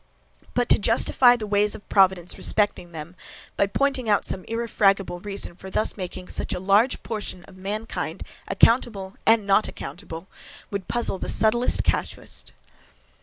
But 0.55 0.67
to 0.69 0.79
justify 0.79 1.35
the 1.35 1.45
ways 1.45 1.75
of 1.75 1.87
providence 1.87 2.35
respecting 2.35 2.91
them, 2.91 3.15
by 3.55 3.67
pointing 3.67 4.09
out 4.09 4.25
some 4.25 4.43
irrefragable 4.45 5.19
reason 5.19 5.53
for 5.55 5.69
thus 5.69 5.95
making 5.95 6.27
such 6.29 6.55
a 6.55 6.59
large 6.59 7.03
portion 7.03 7.43
of 7.43 7.55
mankind 7.55 8.23
accountable 8.47 9.15
and 9.27 9.45
not 9.45 9.67
accountable, 9.67 10.25
would 10.71 10.87
puzzle 10.87 11.19
the 11.19 11.29
subtlest 11.29 11.83
casuist. 11.83 12.51